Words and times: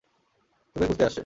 তোকে 0.75 0.85
খুঁজতেই 0.87 1.05
আসছে। 1.05 1.19